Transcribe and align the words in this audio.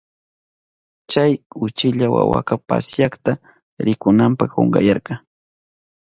Chay 1.11 1.31
uchilla 1.65 2.07
wawaka 2.15 2.53
pasyakta 2.67 3.31
rikunanpa 3.85 4.45
kunkayarka. 4.53 5.13